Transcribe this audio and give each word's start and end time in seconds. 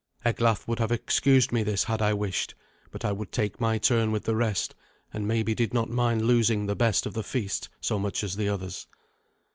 Eglaf 0.25 0.67
would 0.67 0.79
have 0.79 0.91
excused 0.91 1.51
me 1.51 1.61
this 1.61 1.83
had 1.83 2.01
I 2.01 2.11
wished; 2.11 2.55
but 2.89 3.05
I 3.05 3.11
would 3.11 3.31
take 3.31 3.61
my 3.61 3.77
turn 3.77 4.11
with 4.11 4.23
the 4.23 4.35
rest, 4.35 4.73
and 5.13 5.27
maybe 5.27 5.53
did 5.53 5.75
not 5.75 5.91
mind 5.91 6.23
losing 6.25 6.65
the 6.65 6.75
best 6.75 7.05
of 7.05 7.13
the 7.13 7.21
feast 7.23 7.69
so 7.81 7.99
much 7.99 8.23
as 8.23 8.35
the 8.35 8.49
others. 8.49 8.87